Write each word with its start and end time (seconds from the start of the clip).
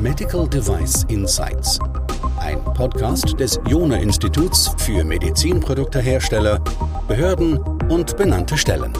Medical 0.00 0.48
Device 0.48 1.04
Insights. 1.08 1.78
Ein 2.38 2.64
Podcast 2.64 3.38
des 3.38 3.60
Jona 3.66 3.96
Instituts 3.96 4.74
für 4.78 5.04
Medizinproduktehersteller, 5.04 6.58
Behörden 7.06 7.58
und 7.90 8.16
benannte 8.16 8.56
Stellen. 8.56 8.92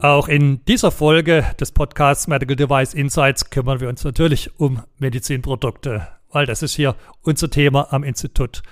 Auch 0.00 0.28
in 0.28 0.64
dieser 0.66 0.90
Folge 0.90 1.46
des 1.58 1.72
Podcasts 1.72 2.28
Medical 2.28 2.56
Device 2.56 2.92
Insights 2.92 3.48
kümmern 3.48 3.80
wir 3.80 3.88
uns 3.88 4.04
natürlich 4.04 4.60
um 4.60 4.82
Medizinprodukte, 4.98 6.06
weil 6.30 6.44
das 6.44 6.62
ist 6.62 6.74
hier 6.74 6.94
unser 7.22 7.48
Thema 7.48 7.92
am 7.92 8.04
Institut. 8.04 8.62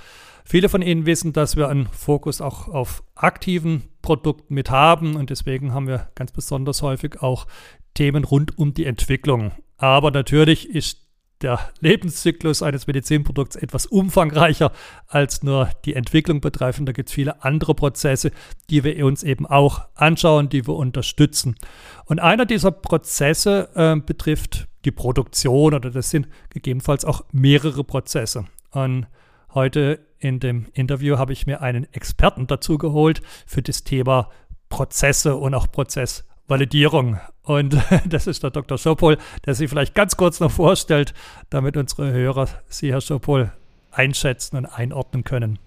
Viele 0.44 0.68
von 0.68 0.82
Ihnen 0.82 1.06
wissen, 1.06 1.32
dass 1.32 1.56
wir 1.56 1.68
einen 1.68 1.86
Fokus 1.86 2.40
auch 2.40 2.68
auf 2.68 3.02
aktiven 3.14 3.84
Produkten 4.02 4.54
mit 4.54 4.70
haben 4.70 5.16
und 5.16 5.30
deswegen 5.30 5.72
haben 5.72 5.88
wir 5.88 6.08
ganz 6.14 6.32
besonders 6.32 6.82
häufig 6.82 7.22
auch 7.22 7.46
Themen 7.94 8.24
rund 8.24 8.58
um 8.58 8.74
die 8.74 8.84
Entwicklung. 8.84 9.52
Aber 9.78 10.10
natürlich 10.10 10.68
ist 10.68 11.04
der 11.40 11.58
Lebenszyklus 11.80 12.62
eines 12.62 12.86
Medizinprodukts 12.86 13.56
etwas 13.56 13.86
umfangreicher 13.86 14.72
als 15.06 15.42
nur 15.42 15.70
die 15.84 15.94
Entwicklung 15.94 16.40
betreffen. 16.40 16.86
Da 16.86 16.92
gibt 16.92 17.08
es 17.08 17.14
viele 17.14 17.42
andere 17.42 17.74
Prozesse, 17.74 18.30
die 18.70 18.84
wir 18.84 19.04
uns 19.04 19.22
eben 19.22 19.46
auch 19.46 19.86
anschauen, 19.94 20.48
die 20.48 20.66
wir 20.66 20.74
unterstützen. 20.74 21.56
Und 22.04 22.20
einer 22.20 22.46
dieser 22.46 22.70
Prozesse 22.70 23.68
äh, 23.74 23.96
betrifft 23.96 24.68
die 24.84 24.90
Produktion 24.90 25.74
oder 25.74 25.90
das 25.90 26.10
sind 26.10 26.28
gegebenenfalls 26.50 27.04
auch 27.04 27.24
mehrere 27.32 27.84
Prozesse. 27.84 28.44
Und 28.70 29.06
heute 29.54 30.00
in 30.18 30.40
dem 30.40 30.66
Interview 30.72 31.18
habe 31.18 31.32
ich 31.32 31.46
mir 31.46 31.60
einen 31.62 31.86
Experten 31.92 32.46
dazu 32.46 32.78
geholt 32.78 33.22
für 33.46 33.62
das 33.62 33.84
Thema 33.84 34.30
Prozesse 34.68 35.36
und 35.36 35.54
auch 35.54 35.70
Prozessvalidierung. 35.70 37.20
Und 37.42 37.76
das 38.08 38.26
ist 38.26 38.42
der 38.42 38.50
Dr. 38.50 38.78
Schopol, 38.78 39.18
der 39.46 39.54
sich 39.54 39.68
vielleicht 39.70 39.94
ganz 39.94 40.16
kurz 40.16 40.40
noch 40.40 40.50
vorstellt, 40.50 41.14
damit 41.50 41.76
unsere 41.76 42.12
Hörer 42.12 42.48
Sie, 42.68 42.90
Herr 42.90 43.00
Schopol, 43.00 43.52
einschätzen 43.92 44.56
und 44.56 44.66
einordnen 44.66 45.24
können. 45.24 45.58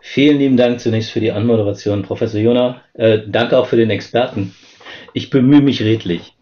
Vielen 0.00 0.38
lieben 0.38 0.56
Dank 0.58 0.80
zunächst 0.80 1.12
für 1.12 1.20
die 1.20 1.32
Anmoderation, 1.32 2.02
Professor 2.02 2.38
Jona. 2.38 2.82
Äh, 2.92 3.20
danke 3.26 3.56
auch 3.56 3.66
für 3.66 3.76
den 3.76 3.88
Experten. 3.88 4.54
Ich 5.14 5.30
bemühe 5.30 5.62
mich 5.62 5.80
redlich. 5.80 6.34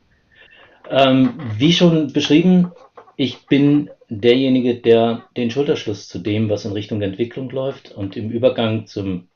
Ähm, 0.91 1.35
wie 1.57 1.73
schon 1.73 2.13
beschrieben, 2.13 2.73
ich 3.17 3.47
bin 3.47 3.89
derjenige, 4.21 4.75
der 4.75 5.25
den 5.37 5.51
Schulterschluss 5.51 6.09
zu 6.09 6.19
dem, 6.19 6.51
was 6.51 6.65
in 6.65 6.73
Richtung 6.73 7.01
Entwicklung 7.03 7.49
läuft 7.51 7.93
und 7.93 8.17
im 8.17 8.31
Übergang 8.31 8.87
zum 8.87 9.29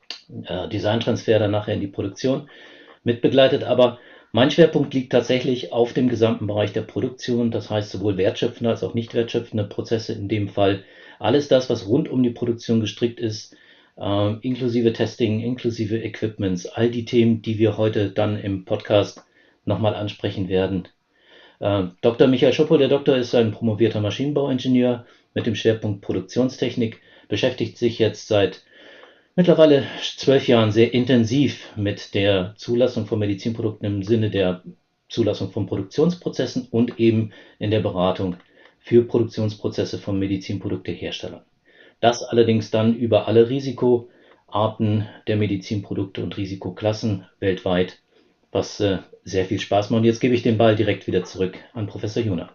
äh, 0.45 0.67
Designtransfer 0.69 1.39
dann 1.39 1.51
nachher 1.51 1.73
in 1.73 1.81
die 1.81 1.87
Produktion 1.87 2.49
mitbegleitet. 3.03 3.63
Aber 3.63 3.99
mein 4.31 4.51
Schwerpunkt 4.51 4.93
liegt 4.93 5.11
tatsächlich 5.11 5.71
auf 5.73 5.93
dem 5.93 6.09
gesamten 6.09 6.47
Bereich 6.47 6.73
der 6.73 6.81
Produktion, 6.81 7.49
das 7.49 7.69
heißt 7.69 7.89
sowohl 7.89 8.17
wertschöpfende 8.17 8.69
als 8.69 8.83
auch 8.83 8.93
nicht 8.93 9.13
wertschöpfende 9.13 9.63
Prozesse 9.63 10.13
in 10.13 10.27
dem 10.27 10.49
Fall. 10.49 10.83
Alles 11.17 11.47
das, 11.47 11.69
was 11.69 11.87
rund 11.87 12.07
um 12.09 12.21
die 12.21 12.29
Produktion 12.29 12.79
gestrickt 12.79 13.19
ist, 13.19 13.55
äh, 13.97 14.33
inklusive 14.41 14.93
Testing, 14.93 15.39
inklusive 15.39 15.97
Equipments, 15.97 16.67
all 16.67 16.91
die 16.91 17.05
Themen, 17.05 17.41
die 17.41 17.57
wir 17.57 17.77
heute 17.77 18.11
dann 18.11 18.37
im 18.39 18.65
Podcast 18.65 19.23
nochmal 19.65 19.95
ansprechen 19.95 20.49
werden, 20.49 20.87
Dr. 21.59 22.27
Michael 22.27 22.53
Schoppo, 22.53 22.77
der 22.77 22.87
Doktor, 22.87 23.15
ist 23.15 23.33
ein 23.33 23.51
promovierter 23.51 23.99
Maschinenbauingenieur 23.99 25.05
mit 25.33 25.47
dem 25.47 25.55
Schwerpunkt 25.55 26.01
Produktionstechnik, 26.01 27.01
beschäftigt 27.29 27.77
sich 27.77 27.97
jetzt 27.97 28.27
seit 28.27 28.61
mittlerweile 29.35 29.83
zwölf 30.01 30.47
Jahren 30.47 30.71
sehr 30.71 30.93
intensiv 30.93 31.75
mit 31.75 32.13
der 32.13 32.53
Zulassung 32.57 33.07
von 33.07 33.17
Medizinprodukten 33.17 33.87
im 33.87 34.03
Sinne 34.03 34.29
der 34.29 34.61
Zulassung 35.09 35.51
von 35.51 35.65
Produktionsprozessen 35.65 36.67
und 36.69 36.99
eben 36.99 37.31
in 37.57 37.71
der 37.71 37.79
Beratung 37.79 38.35
für 38.79 39.03
Produktionsprozesse 39.03 39.97
von 39.97 40.19
Medizinprodukteherstellern. 40.19 41.41
Das 41.99 42.21
allerdings 42.21 42.69
dann 42.69 42.95
über 42.95 43.27
alle 43.27 43.49
Risikoarten 43.49 45.07
der 45.25 45.37
Medizinprodukte 45.37 46.21
und 46.21 46.37
Risikoklassen 46.37 47.25
weltweit 47.39 47.99
was 48.51 48.79
äh, 48.79 48.99
sehr 49.23 49.45
viel 49.45 49.59
Spaß 49.59 49.89
macht. 49.89 49.99
Und 49.99 50.05
jetzt 50.05 50.19
gebe 50.19 50.35
ich 50.35 50.43
den 50.43 50.57
Ball 50.57 50.75
direkt 50.75 51.07
wieder 51.07 51.23
zurück 51.23 51.57
an 51.73 51.87
Professor 51.87 52.23
Juna. 52.23 52.49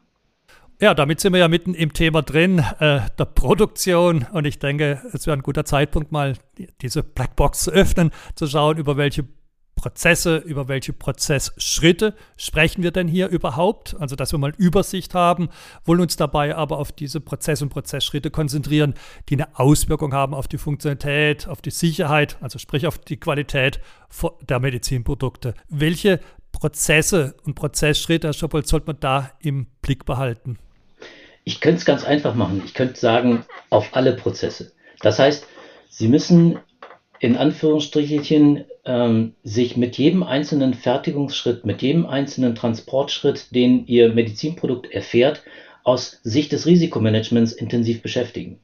Ja, 0.80 0.94
damit 0.94 1.20
sind 1.20 1.32
wir 1.32 1.38
ja 1.38 1.46
mitten 1.46 1.74
im 1.74 1.92
Thema 1.92 2.22
drin, 2.22 2.58
äh, 2.80 3.00
der 3.16 3.24
Produktion. 3.24 4.26
Und 4.32 4.46
ich 4.46 4.58
denke, 4.58 5.00
es 5.12 5.26
wäre 5.26 5.36
ein 5.36 5.42
guter 5.42 5.64
Zeitpunkt, 5.64 6.10
mal 6.10 6.34
diese 6.80 7.04
Blackbox 7.04 7.64
zu 7.64 7.70
öffnen, 7.70 8.10
zu 8.34 8.48
schauen, 8.48 8.78
über 8.78 8.96
welche 8.96 9.24
Prozesse, 9.82 10.36
über 10.36 10.68
welche 10.68 10.92
Prozessschritte 10.92 12.14
sprechen 12.36 12.84
wir 12.84 12.92
denn 12.92 13.08
hier 13.08 13.26
überhaupt? 13.28 13.96
Also, 13.98 14.14
dass 14.14 14.30
wir 14.30 14.38
mal 14.38 14.54
Übersicht 14.56 15.12
haben, 15.12 15.48
wollen 15.84 16.00
uns 16.00 16.14
dabei 16.14 16.54
aber 16.54 16.78
auf 16.78 16.92
diese 16.92 17.20
Prozess- 17.20 17.62
und 17.62 17.70
Prozessschritte 17.70 18.30
konzentrieren, 18.30 18.94
die 19.28 19.34
eine 19.34 19.58
Auswirkung 19.58 20.14
haben 20.14 20.34
auf 20.34 20.46
die 20.46 20.58
Funktionalität, 20.58 21.48
auf 21.48 21.62
die 21.62 21.72
Sicherheit, 21.72 22.36
also 22.40 22.60
sprich 22.60 22.86
auf 22.86 22.98
die 22.98 23.16
Qualität 23.16 23.80
der 24.48 24.60
Medizinprodukte. 24.60 25.54
Welche 25.68 26.20
Prozesse 26.52 27.34
und 27.44 27.54
Prozessschritte, 27.54 28.28
Herr 28.28 28.34
Schoppold, 28.34 28.68
sollte 28.68 28.86
man 28.86 29.00
da 29.00 29.32
im 29.40 29.66
Blick 29.80 30.04
behalten? 30.04 30.58
Ich 31.42 31.60
könnte 31.60 31.78
es 31.78 31.84
ganz 31.84 32.04
einfach 32.04 32.36
machen. 32.36 32.62
Ich 32.64 32.74
könnte 32.74 33.00
sagen, 33.00 33.44
auf 33.68 33.88
alle 33.96 34.14
Prozesse. 34.14 34.70
Das 35.00 35.18
heißt, 35.18 35.44
Sie 35.90 36.06
müssen 36.06 36.60
in 37.22 37.36
Anführungsstrichelchen 37.36 38.64
ähm, 38.84 39.34
sich 39.44 39.76
mit 39.76 39.96
jedem 39.96 40.24
einzelnen 40.24 40.74
Fertigungsschritt, 40.74 41.64
mit 41.64 41.80
jedem 41.80 42.04
einzelnen 42.04 42.56
Transportschritt, 42.56 43.54
den 43.54 43.86
Ihr 43.86 44.12
Medizinprodukt 44.12 44.90
erfährt, 44.90 45.44
aus 45.84 46.18
Sicht 46.24 46.50
des 46.50 46.66
Risikomanagements 46.66 47.52
intensiv 47.52 48.02
beschäftigen. 48.02 48.58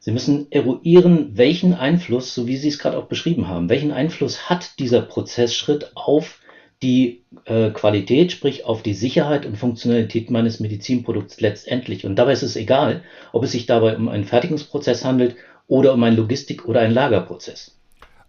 Sie 0.00 0.12
müssen 0.12 0.48
eruieren, 0.50 1.30
welchen 1.32 1.72
Einfluss, 1.72 2.34
so 2.34 2.46
wie 2.46 2.58
Sie 2.58 2.68
es 2.68 2.78
gerade 2.78 2.98
auch 2.98 3.06
beschrieben 3.06 3.48
haben, 3.48 3.70
welchen 3.70 3.90
Einfluss 3.90 4.50
hat 4.50 4.78
dieser 4.78 5.00
Prozessschritt 5.00 5.92
auf 5.94 6.40
die 6.82 7.22
äh, 7.46 7.70
Qualität, 7.70 8.32
sprich 8.32 8.66
auf 8.66 8.82
die 8.82 8.92
Sicherheit 8.92 9.46
und 9.46 9.56
Funktionalität 9.56 10.30
meines 10.30 10.60
Medizinprodukts 10.60 11.40
letztendlich. 11.40 12.04
Und 12.04 12.16
dabei 12.16 12.32
ist 12.32 12.42
es 12.42 12.56
egal, 12.56 13.02
ob 13.32 13.44
es 13.44 13.52
sich 13.52 13.64
dabei 13.64 13.96
um 13.96 14.10
einen 14.10 14.24
Fertigungsprozess 14.24 15.06
handelt 15.06 15.36
oder 15.66 15.94
um 15.94 16.02
einen 16.02 16.16
Logistik- 16.16 16.66
oder 16.66 16.80
einen 16.80 16.94
Lagerprozess. 16.94 17.78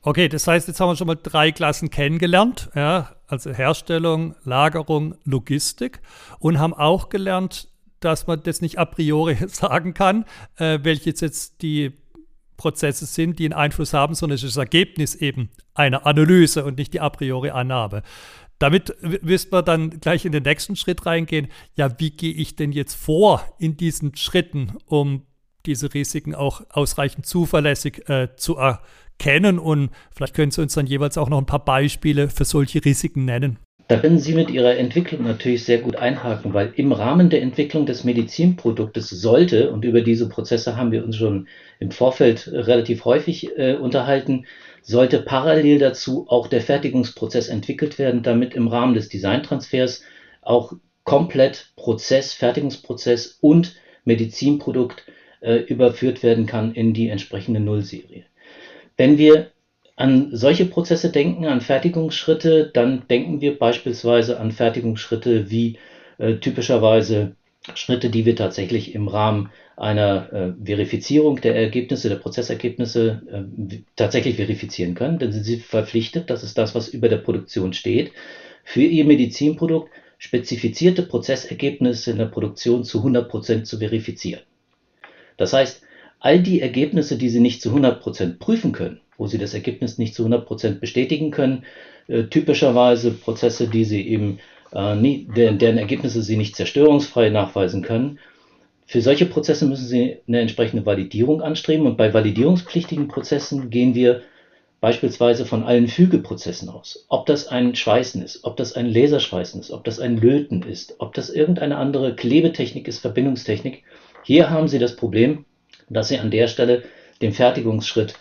Okay, 0.02 0.28
das 0.28 0.48
heißt, 0.48 0.68
jetzt 0.68 0.80
haben 0.80 0.90
wir 0.90 0.96
schon 0.98 1.08
mal 1.08 1.16
drei 1.22 1.54
Klassen 1.54 1.90
kennengelernt, 1.90 2.70
ja, 2.76 3.16
also 3.28 3.52
Herstellung, 3.52 4.36
Lagerung, 4.44 5.16
Logistik 5.24 6.02
und 6.40 6.60
haben 6.60 6.74
auch 6.74 7.08
gelernt, 7.08 7.70
dass 8.02 8.28
man 8.28 8.44
das 8.44 8.62
nicht 8.62 8.80
a 8.80 8.86
priori 8.86 9.38
sagen 9.48 9.94
kann, 9.94 10.26
äh, 10.58 10.80
welche 10.84 11.10
jetzt 11.10 11.62
die 11.62 11.94
Prozesse 12.58 13.06
sind, 13.06 13.40
die 13.40 13.46
einen 13.46 13.54
Einfluss 13.54 13.94
haben, 13.94 14.14
sondern 14.14 14.36
es 14.36 14.44
ist 14.44 14.58
das 14.58 14.62
Ergebnis 14.62 15.16
eben 15.16 15.50
einer 15.74 16.06
Analyse 16.06 16.66
und 16.66 16.78
nicht 16.78 16.94
die 16.94 17.00
a 17.00 17.10
priori 17.10 17.50
Annahme. 17.50 18.04
Damit 18.60 18.96
müssten 19.24 19.52
wir 19.52 19.64
dann 19.64 20.00
gleich 20.00 20.26
in 20.26 20.32
den 20.32 20.44
nächsten 20.44 20.76
Schritt 20.76 21.06
reingehen. 21.06 21.48
Ja, 21.76 22.00
wie 22.00 22.12
gehe 22.12 22.34
ich 22.34 22.56
denn 22.56 22.72
jetzt 22.72 22.94
vor 22.94 23.44
in 23.58 23.76
diesen 23.78 24.16
Schritten, 24.16 24.78
um 24.86 25.26
diese 25.66 25.94
Risiken 25.94 26.36
auch 26.36 26.62
ausreichend 26.70 27.26
zuverlässig 27.26 28.08
äh, 28.10 28.30
zu 28.36 28.58
erkennen. 28.58 29.60
Und 29.60 29.90
vielleicht 30.16 30.34
können 30.34 30.52
Sie 30.52 30.62
uns 30.62 30.74
dann 30.74 30.88
jeweils 30.88 31.18
auch 31.18 31.30
noch 31.30 31.38
ein 31.38 31.46
paar 31.46 31.64
Beispiele 31.64 32.30
für 32.30 32.46
solche 32.46 32.84
Risiken 32.84 33.26
nennen. 33.26 33.60
Da 33.90 33.98
können 33.98 34.18
Sie 34.18 34.34
mit 34.34 34.50
Ihrer 34.50 34.78
Entwicklung 34.78 35.24
natürlich 35.24 35.66
sehr 35.66 35.80
gut 35.80 35.98
einhaken, 35.98 36.54
weil 36.54 36.72
im 36.78 36.94
Rahmen 36.94 37.30
der 37.30 37.42
Entwicklung 37.42 37.86
des 37.86 38.06
Medizinproduktes 38.06 39.10
sollte, 39.10 39.72
und 39.72 39.84
über 39.84 40.02
diese 40.02 40.30
Prozesse 40.30 40.78
haben 40.78 40.92
wir 40.92 41.04
uns 41.04 41.18
schon 41.18 41.48
im 41.80 41.92
Vorfeld 41.92 42.48
relativ 42.48 43.04
häufig 43.04 43.58
äh, 43.58 43.76
unterhalten, 43.76 44.46
sollte 44.82 45.22
parallel 45.22 45.80
dazu 45.80 46.26
auch 46.30 46.48
der 46.48 46.62
Fertigungsprozess 46.62 47.50
entwickelt 47.50 48.00
werden, 48.00 48.24
damit 48.24 48.54
im 48.54 48.68
Rahmen 48.68 48.94
des 48.94 49.10
Designtransfers 49.10 50.02
auch 50.42 50.74
komplett 51.04 51.74
Prozess, 51.76 52.34
Fertigungsprozess 52.34 53.38
und 53.42 53.76
Medizinprodukt 54.06 55.06
äh, 55.44 55.58
überführt 55.58 56.24
werden 56.24 56.46
kann 56.46 56.74
in 56.74 56.94
die 56.94 57.10
entsprechende 57.10 57.60
Nullserie. 57.60 58.26
Wenn 58.98 59.18
wir 59.18 59.52
an 59.96 60.30
solche 60.32 60.66
Prozesse 60.66 61.12
denken, 61.12 61.46
an 61.46 61.62
Fertigungsschritte, 61.62 62.72
dann 62.74 63.04
denken 63.10 63.42
wir 63.42 63.60
beispielsweise 63.60 64.40
an 64.40 64.52
Fertigungsschritte 64.52 65.52
wie 65.52 65.78
äh, 66.18 66.36
typischerweise 66.36 67.36
Schritte, 67.76 68.10
die 68.10 68.26
wir 68.26 68.36
tatsächlich 68.36 68.94
im 68.96 69.08
Rahmen 69.08 69.52
einer 69.78 70.34
äh, 70.34 70.66
Verifizierung 70.66 71.42
der 71.42 71.56
Ergebnisse, 71.56 72.10
der 72.10 72.18
Prozessergebnisse 72.18 73.22
äh, 73.32 73.78
tatsächlich 73.96 74.36
verifizieren 74.36 74.96
können. 74.96 75.32
Sie 75.32 75.44
sind 75.44 75.64
verpflichtet, 75.64 76.30
das 76.30 76.44
ist 76.44 76.58
das, 76.58 76.76
was 76.76 76.90
über 76.90 77.10
der 77.10 77.18
Produktion 77.18 77.74
steht, 77.74 78.12
für 78.64 78.84
ihr 78.84 79.06
Medizinprodukt 79.06 79.90
spezifizierte 80.18 81.04
Prozessergebnisse 81.04 82.12
in 82.12 82.18
der 82.18 82.26
Produktion 82.28 82.84
zu 82.84 83.00
100 83.00 83.30
Prozent 83.30 83.68
zu 83.68 83.80
verifizieren. 83.80 84.42
Das 85.38 85.54
heißt, 85.54 85.82
all 86.20 86.40
die 86.40 86.62
Ergebnisse, 86.62 87.18
die 87.18 87.30
Sie 87.30 87.40
nicht 87.40 87.62
zu 87.62 87.70
100% 87.70 88.40
prüfen 88.40 88.72
können 88.72 89.00
wo 89.18 89.28
sie 89.28 89.38
das 89.38 89.54
Ergebnis 89.54 89.98
nicht 89.98 90.16
zu 90.16 90.24
100 90.24 90.46
Prozent 90.46 90.82
bestätigen 90.82 91.32
können. 91.32 91.64
Äh, 92.08 92.24
typischerweise 92.24 93.12
Prozesse, 93.12 93.68
die 93.68 93.86
sie 93.86 94.08
eben, 94.08 94.40
äh, 94.74 94.96
nie, 94.96 95.28
deren, 95.36 95.60
deren 95.60 95.78
Ergebnisse 95.78 96.22
sie 96.22 96.38
nicht 96.38 96.56
zerstörungsfrei 96.56 97.30
nachweisen 97.30 97.82
können. 97.82 98.20
Für 98.86 99.02
solche 99.02 99.26
Prozesse 99.26 99.66
müssen 99.66 99.88
Sie 99.88 100.18
eine 100.28 100.42
entsprechende 100.42 100.86
Validierung 100.86 101.42
anstreben 101.42 101.88
und 101.88 101.96
bei 101.96 102.14
validierungspflichtigen 102.14 103.08
Prozessen 103.08 103.70
gehen 103.70 103.96
wir 103.96 104.22
beispielsweise 104.82 105.46
von 105.46 105.64
allen 105.64 105.88
Fügeprozessen 105.88 106.68
aus. 106.68 107.06
Ob 107.08 107.26
das 107.26 107.48
ein 107.48 107.76
Schweißen 107.76 108.22
ist, 108.22 108.44
ob 108.44 108.58
das 108.58 108.74
ein 108.74 108.92
Laserschweißen 108.92 109.62
ist, 109.62 109.72
ob 109.72 109.86
das 109.86 110.00
ein 110.00 110.18
Löten 110.18 110.64
ist, 110.64 110.96
ob 111.00 111.14
das 111.14 111.30
irgendeine 111.30 111.78
andere 111.78 112.14
Klebetechnik 112.14 112.90
ist, 112.90 113.00
Verbindungstechnik. 113.00 113.84
Hier 114.24 114.50
haben 114.50 114.68
Sie 114.68 114.80
das 114.80 114.96
Problem, 114.96 115.46
dass 115.90 116.08
Sie 116.08 116.18
an 116.18 116.32
der 116.32 116.48
Stelle 116.48 116.84
den 117.22 117.34
Fertigungsschritt 117.34 118.16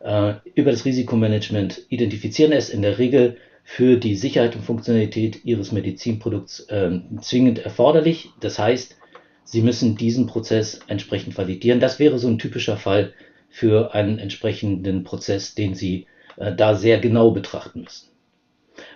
äh, 0.00 0.34
über 0.54 0.70
das 0.70 0.84
Risikomanagement 0.84 1.82
identifizieren. 1.88 2.52
Es 2.52 2.70
in 2.70 2.82
der 2.82 2.98
Regel 2.98 3.36
für 3.64 3.96
die 3.96 4.16
Sicherheit 4.16 4.56
und 4.56 4.64
Funktionalität 4.64 5.44
Ihres 5.44 5.72
Medizinprodukts 5.72 6.60
äh, 6.68 6.90
zwingend 7.20 7.58
erforderlich. 7.58 8.30
Das 8.40 8.58
heißt, 8.58 8.96
Sie 9.44 9.62
müssen 9.62 9.96
diesen 9.96 10.26
Prozess 10.26 10.80
entsprechend 10.86 11.36
validieren. 11.36 11.80
Das 11.80 11.98
wäre 11.98 12.18
so 12.18 12.28
ein 12.28 12.38
typischer 12.38 12.76
Fall 12.76 13.12
für 13.48 13.94
einen 13.94 14.18
entsprechenden 14.18 15.02
Prozess, 15.02 15.56
den 15.56 15.74
Sie 15.74 16.06
äh, 16.36 16.54
da 16.54 16.74
sehr 16.74 16.98
genau 17.00 17.32
betrachten 17.32 17.82
müssen. 17.82 18.08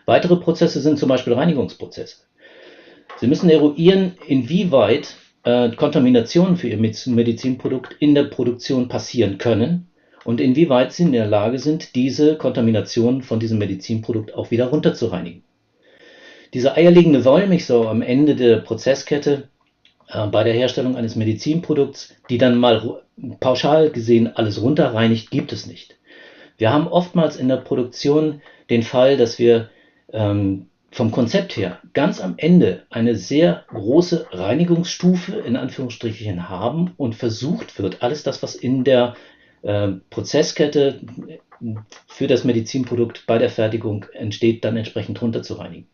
Weitere 0.07 0.37
Prozesse 0.37 0.81
sind 0.81 0.99
zum 0.99 1.09
Beispiel 1.09 1.33
Reinigungsprozesse. 1.33 2.19
Sie 3.19 3.27
müssen 3.27 3.51
eruieren, 3.51 4.15
inwieweit 4.27 5.17
äh, 5.45 5.71
Kontaminationen 5.71 6.57
für 6.57 6.69
Ihr 6.69 6.79
Medizinprodukt 6.79 7.97
in 8.01 8.15
der 8.15 8.25
Produktion 8.25 8.89
passieren 8.89 9.39
können 9.39 9.89
und 10.25 10.41
inwieweit 10.41 10.93
Sie 10.93 11.05
in 11.05 11.13
der 11.13 11.27
Lage 11.27 11.59
sind, 11.59 11.95
diese 11.95 12.37
Kontamination 12.37 13.23
von 13.23 13.41
diesem 13.41 13.59
Medizinprodukt 13.59 14.35
auch 14.35 14.51
wieder 14.51 14.67
runterzureinigen. 14.67 15.43
Diese 16.55 16.75
eierlegende 16.77 17.25
Wollmilchsau 17.25 17.89
am 17.89 18.01
Ende 18.01 18.37
der 18.37 18.59
Prozesskette 18.59 19.49
äh, 20.09 20.27
bei 20.29 20.45
der 20.45 20.55
Herstellung 20.55 20.97
eines 20.97 21.17
Medizinprodukts, 21.17 22.15
die 22.31 22.39
dann 22.39 22.57
mal 22.59 23.03
pauschal 23.41 23.91
gesehen 23.91 24.37
alles 24.37 24.61
runterreinigt, 24.63 25.31
gibt 25.31 25.53
es 25.53 25.67
nicht. 25.67 25.97
Wir 26.57 26.73
haben 26.73 26.87
oftmals 26.87 27.37
in 27.37 27.49
der 27.49 27.57
Produktion 27.57 28.41
den 28.71 28.83
Fall, 28.83 29.17
dass 29.17 29.39
wir 29.39 29.71
ähm, 30.13 30.67
vom 30.95 31.11
Konzept 31.11 31.57
her 31.57 31.81
ganz 31.93 32.21
am 32.21 32.35
Ende 32.37 32.85
eine 32.89 33.17
sehr 33.17 33.65
große 33.69 34.29
Reinigungsstufe 34.31 35.33
in 35.33 35.57
Anführungsstrichen 35.57 36.49
haben 36.49 36.93
und 36.97 37.17
versucht 37.17 37.81
wird, 37.81 38.01
alles 38.01 38.23
das, 38.23 38.45
was 38.45 38.55
in 38.55 38.85
der 38.85 39.17
äh, 39.63 39.89
Prozesskette 40.11 41.01
für 42.07 42.29
das 42.29 42.45
Medizinprodukt 42.45 43.25
bei 43.27 43.39
der 43.39 43.51
Fertigung 43.51 44.07
entsteht, 44.13 44.65
dann 44.65 44.77
entsprechend 44.77 45.21
runterzureinigen. 45.21 45.89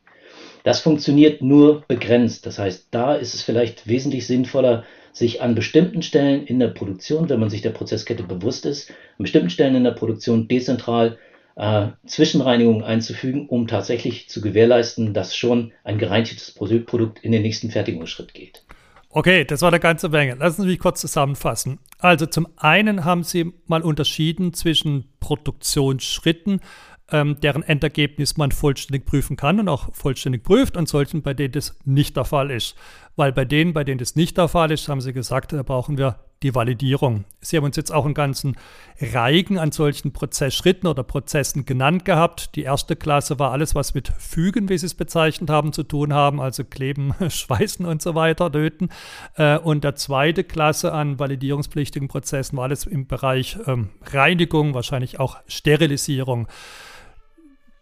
Das 0.65 0.81
funktioniert 0.81 1.41
nur 1.41 1.83
begrenzt. 1.89 2.45
Das 2.45 2.59
heißt, 2.59 2.89
da 2.91 3.15
ist 3.15 3.33
es 3.33 3.43
vielleicht 3.43 3.89
wesentlich 3.89 4.27
sinnvoller, 4.27 4.85
sich 5.13 5.41
an 5.41 5.55
bestimmten 5.55 6.03
Stellen 6.03 6.45
in 6.45 6.59
der 6.59 6.69
Produktion, 6.69 7.31
wenn 7.31 7.41
man 7.41 7.49
sich 7.49 7.63
der 7.63 7.71
Prozesskette 7.71 8.23
bewusst 8.23 8.67
ist, 8.67 8.91
an 8.91 9.23
bestimmten 9.23 9.51
Stellen 9.51 9.75
in 9.77 9.85
der 9.85 9.93
Produktion 9.93 10.47
dezentral 10.47 11.17
äh, 11.57 11.89
Zwischenreinigungen 12.07 12.83
einzufügen, 12.83 13.49
um 13.49 13.67
tatsächlich 13.67 14.29
zu 14.29 14.41
gewährleisten, 14.41 15.15
dass 15.15 15.37
schon 15.37 15.73
ein 15.85 15.99
gereinigtes 15.99 16.53
Produkt 16.53 17.19
in 17.21 17.33
den 17.33 17.43
nächsten 17.43 17.71
Fertigungsschritt 17.71 18.35
geht. 18.35 18.65
Okay, 19.13 19.45
das 19.45 19.61
war 19.63 19.71
eine 19.71 19.81
ganze 19.81 20.09
Menge. 20.09 20.35
Lassen 20.35 20.63
Sie 20.63 20.69
mich 20.69 20.79
kurz 20.79 21.01
zusammenfassen. 21.01 21.81
Also 21.99 22.27
zum 22.27 22.47
einen 22.57 23.05
haben 23.05 23.25
Sie 23.25 23.53
mal 23.67 23.83
unterschieden 23.83 24.55
zwischen 24.55 25.09
Produktionsschritten 25.19 26.61
ähm, 27.13 27.41
deren 27.41 27.63
Endergebnis 27.63 28.37
man 28.37 28.53
vollständig 28.53 29.07
prüfen 29.07 29.37
kann 29.37 29.61
und 29.61 29.69
auch 29.69 29.95
vollständig 29.95 30.43
prüft 30.43 30.77
und 30.77 30.89
solchen, 30.89 31.23
bei 31.23 31.35
denen 31.35 31.53
das 31.53 31.77
nicht 31.85 32.17
der 32.17 32.25
Fall 32.25 32.51
ist. 32.51 32.77
Weil 33.17 33.33
bei 33.33 33.45
denen, 33.45 33.73
bei 33.73 33.85
denen 33.85 33.99
das 33.99 34.17
nicht 34.17 34.39
der 34.39 34.49
Fall 34.49 34.71
ist, 34.71 34.89
haben 34.89 35.01
sie 35.01 35.13
gesagt, 35.13 35.53
da 35.53 35.63
brauchen 35.63 35.99
wir 35.99 36.21
die 36.43 36.55
Validierung. 36.55 37.25
Sie 37.41 37.57
haben 37.57 37.65
uns 37.65 37.77
jetzt 37.77 37.93
auch 37.93 38.07
einen 38.07 38.15
ganzen 38.15 38.57
Reigen 38.99 39.59
an 39.59 39.73
solchen 39.73 40.13
Prozessschritten 40.13 40.89
oder 40.89 41.03
Prozessen 41.03 41.67
genannt 41.67 42.05
gehabt. 42.07 42.57
Die 42.57 42.63
erste 42.63 42.97
Klasse 42.97 43.39
war 43.39 43.53
alles, 43.53 43.75
was 43.75 43.93
mit 43.93 44.09
Fügen, 44.09 44.69
wie 44.71 44.79
Sie 44.79 44.87
es 44.87 44.95
bezeichnet 44.95 45.51
haben, 45.51 45.73
zu 45.73 45.83
tun 45.83 46.15
haben, 46.15 46.41
also 46.41 46.65
Kleben, 46.65 47.15
Schweißen 47.29 47.85
und 47.85 48.01
so 48.01 48.15
weiter, 48.15 48.49
Löten. 48.51 48.89
Äh, 49.37 49.59
und 49.59 49.85
der 49.85 49.97
zweite 49.97 50.43
Klasse 50.43 50.93
an 50.93 51.19
validierungspflichtigen 51.19 52.09
Prozessen 52.09 52.57
war 52.57 52.65
alles 52.65 52.87
im 52.87 53.07
Bereich 53.07 53.59
ähm, 53.67 53.91
Reinigung, 54.03 54.73
wahrscheinlich 54.73 55.21
auch 55.21 55.37
Sterilisierung. 55.47 56.49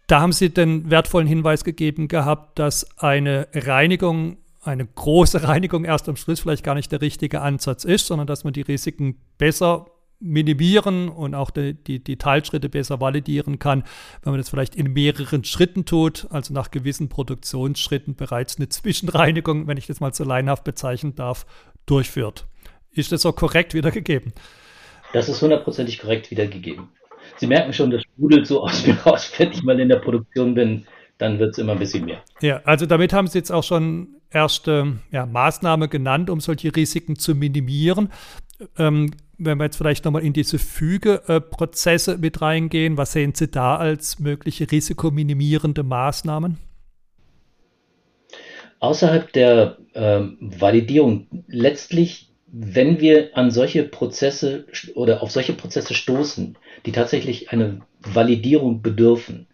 Da 0.07 0.21
haben 0.21 0.31
Sie 0.31 0.49
den 0.49 0.89
wertvollen 0.89 1.27
Hinweis 1.27 1.63
gegeben 1.63 2.07
gehabt, 2.07 2.57
dass 2.57 2.97
eine 2.99 3.47
Reinigung, 3.53 4.37
eine 4.69 4.85
große 4.85 5.43
Reinigung 5.47 5.85
erst 5.85 6.07
am 6.09 6.15
Schluss 6.15 6.41
vielleicht 6.41 6.63
gar 6.63 6.75
nicht 6.75 6.91
der 6.91 7.01
richtige 7.01 7.41
Ansatz 7.41 7.83
ist, 7.83 8.07
sondern 8.07 8.27
dass 8.27 8.43
man 8.43 8.53
die 8.53 8.61
Risiken 8.61 9.19
besser 9.37 9.87
minimieren 10.21 11.07
und 11.07 11.33
auch 11.33 11.49
die, 11.49 11.73
die, 11.73 12.03
die, 12.03 12.17
Teilschritte 12.17 12.67
besser 12.67 12.99
validieren 12.99 13.57
kann, 13.57 13.83
wenn 14.23 14.31
man 14.33 14.39
das 14.39 14.49
vielleicht 14.49 14.75
in 14.75 14.91
mehreren 14.91 15.45
Schritten 15.45 15.85
tut, 15.85 16.27
also 16.29 16.53
nach 16.53 16.71
gewissen 16.71 17.07
Produktionsschritten 17.07 18.15
bereits 18.15 18.57
eine 18.57 18.67
Zwischenreinigung, 18.69 19.67
wenn 19.67 19.77
ich 19.77 19.87
das 19.87 20.01
mal 20.01 20.13
so 20.13 20.25
leinhaft 20.25 20.65
bezeichnen 20.65 21.15
darf, 21.15 21.45
durchführt. 21.85 22.47
Ist 22.91 23.11
das 23.11 23.21
so 23.21 23.31
korrekt 23.31 23.73
wiedergegeben? 23.73 24.33
Das 25.13 25.29
ist 25.29 25.41
hundertprozentig 25.41 25.99
korrekt 25.99 26.29
wiedergegeben. 26.31 26.89
Sie 27.37 27.47
merken 27.47 27.71
schon, 27.71 27.89
das 27.89 28.03
sprudelt 28.03 28.45
so 28.45 28.63
aus 28.63 28.85
mir 28.85 28.95
raus, 28.95 29.31
wenn 29.37 29.51
ich 29.51 29.63
mal 29.63 29.79
in 29.79 29.89
der 29.89 29.97
Produktion 29.97 30.53
bin, 30.53 30.85
dann 31.19 31.37
wird 31.37 31.51
es 31.51 31.59
immer 31.59 31.73
ein 31.73 31.79
bisschen 31.79 32.05
mehr. 32.05 32.23
Ja, 32.41 32.61
also 32.63 32.87
damit 32.87 33.13
haben 33.13 33.27
Sie 33.27 33.37
jetzt 33.37 33.51
auch 33.51 33.63
schon 33.63 34.15
erste 34.31 34.99
ja, 35.11 35.25
Maßnahme 35.25 35.87
genannt, 35.87 36.29
um 36.29 36.39
solche 36.39 36.75
Risiken 36.75 37.17
zu 37.17 37.35
minimieren. 37.35 38.09
Ähm, 38.77 39.11
wenn 39.37 39.57
wir 39.57 39.65
jetzt 39.65 39.77
vielleicht 39.77 40.05
nochmal 40.05 40.23
in 40.23 40.33
diese 40.33 40.57
Fügeprozesse 40.57 42.17
mit 42.17 42.41
reingehen, 42.41 42.97
was 42.97 43.11
sehen 43.11 43.33
Sie 43.35 43.47
da 43.47 43.75
als 43.75 44.19
mögliche 44.19 44.69
risikominimierende 44.71 45.83
Maßnahmen? 45.83 46.57
Außerhalb 48.79 49.31
der 49.33 49.77
äh, 49.93 50.21
Validierung 50.39 51.27
letztlich 51.47 52.29
wenn 52.51 52.99
wir 52.99 53.37
an 53.37 53.51
solche 53.51 53.83
Prozesse 53.83 54.65
oder 54.95 55.21
auf 55.21 55.31
solche 55.31 55.53
Prozesse 55.53 55.93
stoßen, 55.93 56.57
die 56.85 56.91
tatsächlich 56.91 57.51
eine 57.51 57.81
Validierung 58.01 58.81
bedürfen, 58.81 59.47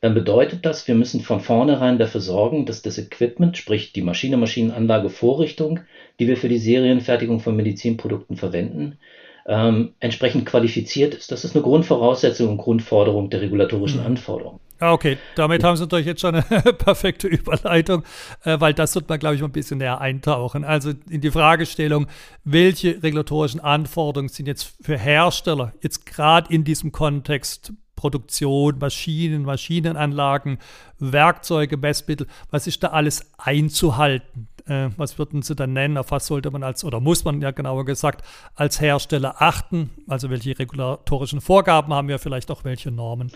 dann 0.00 0.14
bedeutet 0.14 0.66
das, 0.66 0.86
wir 0.88 0.94
müssen 0.94 1.20
von 1.20 1.40
vornherein 1.40 1.98
dafür 1.98 2.20
sorgen, 2.20 2.66
dass 2.66 2.82
das 2.82 2.98
Equipment, 2.98 3.56
sprich 3.56 3.92
die 3.92 4.02
Maschine, 4.02 4.36
Maschinenanlage, 4.36 5.10
Vorrichtung, 5.10 5.80
die 6.20 6.28
wir 6.28 6.36
für 6.36 6.48
die 6.48 6.58
Serienfertigung 6.58 7.40
von 7.40 7.56
Medizinprodukten 7.56 8.36
verwenden, 8.36 8.98
ähm, 9.46 9.94
entsprechend 10.00 10.44
qualifiziert 10.46 11.14
ist. 11.14 11.30
Das 11.32 11.44
ist 11.44 11.54
eine 11.54 11.62
Grundvoraussetzung 11.62 12.50
und 12.50 12.58
Grundforderung 12.58 13.30
der 13.30 13.40
regulatorischen 13.40 14.00
mhm. 14.00 14.06
Anforderungen. 14.06 14.60
Ah, 14.78 14.92
okay, 14.92 15.16
damit 15.36 15.64
haben 15.64 15.76
Sie 15.76 15.84
natürlich 15.84 16.04
jetzt 16.04 16.20
schon 16.20 16.34
eine 16.34 16.42
perfekte 16.74 17.28
Überleitung, 17.28 18.02
äh, 18.44 18.60
weil 18.60 18.74
das 18.74 18.94
wird 18.94 19.08
man, 19.08 19.18
glaube 19.18 19.36
ich, 19.36 19.40
mal 19.40 19.48
ein 19.48 19.52
bisschen 19.52 19.78
näher 19.78 20.02
eintauchen. 20.02 20.64
Also 20.64 20.92
in 21.08 21.22
die 21.22 21.30
Fragestellung, 21.30 22.08
welche 22.44 23.02
regulatorischen 23.02 23.60
Anforderungen 23.60 24.28
sind 24.28 24.46
jetzt 24.46 24.74
für 24.82 24.98
Hersteller, 24.98 25.72
jetzt 25.80 26.04
gerade 26.04 26.52
in 26.52 26.64
diesem 26.64 26.92
Kontext 26.92 27.72
Produktion, 27.96 28.78
Maschinen, 28.78 29.42
Maschinenanlagen, 29.42 30.58
Werkzeuge, 30.98 31.76
Messmittel, 31.76 32.26
was 32.50 32.66
ist 32.66 32.82
da 32.82 32.88
alles 32.88 33.32
einzuhalten? 33.38 34.48
Äh, 34.66 34.90
was 34.96 35.18
würden 35.18 35.42
Sie 35.42 35.54
dann 35.56 35.72
nennen? 35.72 35.96
Auf 35.96 36.10
was 36.10 36.26
sollte 36.26 36.50
man 36.50 36.62
als, 36.62 36.84
oder 36.84 37.00
muss 37.00 37.24
man 37.24 37.40
ja 37.40 37.50
genauer 37.50 37.84
gesagt, 37.84 38.22
als 38.54 38.80
Hersteller 38.80 39.36
achten? 39.40 39.90
Also 40.06 40.30
welche 40.30 40.58
regulatorischen 40.58 41.40
Vorgaben 41.40 41.92
haben 41.92 42.08
wir, 42.08 42.18
vielleicht 42.18 42.50
auch 42.50 42.64
welche 42.64 42.90
Normen? 42.90 43.32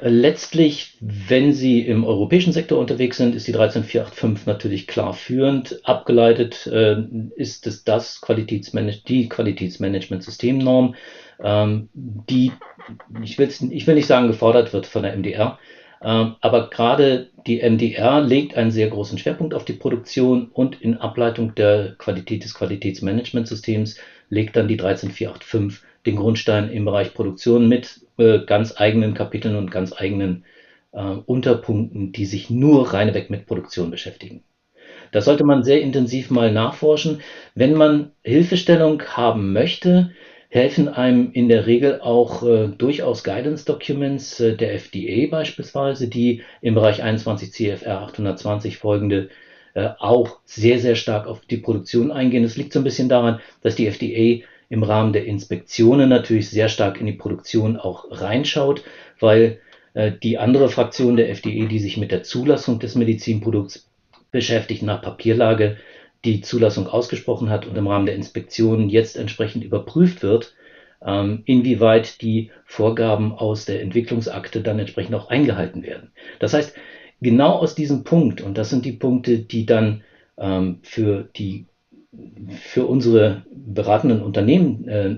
Letztlich, 0.00 0.96
wenn 1.00 1.52
Sie 1.52 1.80
im 1.80 2.04
europäischen 2.04 2.52
Sektor 2.52 2.78
unterwegs 2.78 3.16
sind, 3.16 3.34
ist 3.34 3.46
die 3.46 3.52
13485 3.52 4.46
natürlich 4.46 4.86
klar 4.86 5.12
führend. 5.14 5.80
Abgeleitet 5.84 6.66
äh, 6.66 7.02
ist 7.36 7.66
es 7.66 7.84
das 7.84 8.20
Qualitätsmanage 8.20 9.02
die 9.06 9.28
Qualitätsmanagement-Systemnorm, 9.28 10.94
ähm, 11.42 11.88
die, 11.94 12.52
ich, 13.22 13.38
ich 13.38 13.86
will 13.86 13.94
nicht 13.94 14.06
sagen 14.06 14.28
gefordert 14.28 14.72
wird 14.72 14.86
von 14.86 15.02
der 15.02 15.16
MDR, 15.16 15.58
ähm, 16.02 16.36
aber 16.40 16.70
gerade 16.70 17.28
die 17.46 17.60
MDR 17.60 18.20
legt 18.20 18.56
einen 18.56 18.70
sehr 18.70 18.88
großen 18.88 19.18
Schwerpunkt 19.18 19.52
auf 19.54 19.64
die 19.64 19.74
Produktion 19.74 20.48
und 20.52 20.80
in 20.80 20.96
Ableitung 20.96 21.54
der 21.54 21.94
Qualität 21.98 22.44
des 22.44 22.54
Qualitätsmanagementsystems 22.54 23.98
legt 24.30 24.56
dann 24.56 24.68
die 24.68 24.76
13485 24.76 25.82
den 26.06 26.16
Grundstein 26.16 26.70
im 26.70 26.86
Bereich 26.86 27.12
Produktion 27.12 27.68
mit 27.68 28.00
ganz 28.46 28.74
eigenen 28.78 29.14
Kapiteln 29.14 29.56
und 29.56 29.70
ganz 29.70 29.92
eigenen 29.92 30.44
äh, 30.92 31.00
Unterpunkten, 31.00 32.12
die 32.12 32.26
sich 32.26 32.50
nur 32.50 32.92
reineweg 32.92 33.30
mit 33.30 33.46
Produktion 33.46 33.90
beschäftigen. 33.90 34.42
Das 35.12 35.24
sollte 35.24 35.44
man 35.44 35.64
sehr 35.64 35.80
intensiv 35.80 36.30
mal 36.30 36.52
nachforschen. 36.52 37.20
Wenn 37.54 37.74
man 37.74 38.12
Hilfestellung 38.22 39.02
haben 39.02 39.52
möchte, 39.52 40.12
helfen 40.48 40.88
einem 40.88 41.32
in 41.32 41.48
der 41.48 41.66
Regel 41.66 42.00
auch 42.00 42.42
äh, 42.42 42.68
durchaus 42.68 43.24
Guidance 43.24 43.64
Documents 43.64 44.40
äh, 44.40 44.56
der 44.56 44.74
FDA 44.74 45.30
beispielsweise, 45.30 46.08
die 46.08 46.42
im 46.60 46.74
Bereich 46.74 47.02
21 47.02 47.52
CFR 47.52 48.02
820 48.02 48.76
folgende 48.76 49.30
äh, 49.74 49.90
auch 49.98 50.38
sehr, 50.44 50.80
sehr 50.80 50.96
stark 50.96 51.26
auf 51.28 51.40
die 51.46 51.58
Produktion 51.58 52.10
eingehen. 52.10 52.42
Es 52.42 52.56
liegt 52.56 52.72
so 52.72 52.80
ein 52.80 52.84
bisschen 52.84 53.08
daran, 53.08 53.40
dass 53.62 53.76
die 53.76 53.86
FDA 53.86 54.44
im 54.70 54.82
Rahmen 54.84 55.12
der 55.12 55.26
Inspektionen 55.26 56.08
natürlich 56.08 56.48
sehr 56.48 56.70
stark 56.70 57.00
in 57.00 57.06
die 57.06 57.12
Produktion 57.12 57.76
auch 57.76 58.06
reinschaut, 58.10 58.82
weil 59.18 59.58
äh, 59.92 60.12
die 60.22 60.38
andere 60.38 60.70
Fraktion 60.70 61.16
der 61.16 61.28
FDA, 61.28 61.66
die 61.66 61.80
sich 61.80 61.98
mit 61.98 62.12
der 62.12 62.22
Zulassung 62.22 62.78
des 62.78 62.94
Medizinprodukts 62.94 63.90
beschäftigt, 64.30 64.82
nach 64.82 65.02
Papierlage 65.02 65.76
die 66.24 66.40
Zulassung 66.40 66.86
ausgesprochen 66.86 67.50
hat 67.50 67.66
und 67.66 67.76
im 67.76 67.88
Rahmen 67.88 68.06
der 68.06 68.14
Inspektionen 68.14 68.88
jetzt 68.88 69.16
entsprechend 69.16 69.64
überprüft 69.64 70.22
wird, 70.22 70.54
ähm, 71.04 71.42
inwieweit 71.46 72.22
die 72.22 72.50
Vorgaben 72.64 73.32
aus 73.32 73.64
der 73.64 73.82
Entwicklungsakte 73.82 74.60
dann 74.60 74.78
entsprechend 74.78 75.14
auch 75.16 75.30
eingehalten 75.30 75.82
werden. 75.82 76.12
Das 76.38 76.54
heißt, 76.54 76.76
genau 77.20 77.56
aus 77.56 77.74
diesem 77.74 78.04
Punkt, 78.04 78.40
und 78.40 78.56
das 78.56 78.70
sind 78.70 78.84
die 78.84 78.92
Punkte, 78.92 79.38
die 79.38 79.66
dann 79.66 80.02
ähm, 80.38 80.78
für 80.82 81.28
die 81.36 81.66
für 82.58 82.86
unsere 82.86 83.44
beratenden 83.52 84.22
Unternehmen 84.22 84.88
äh, 84.88 85.16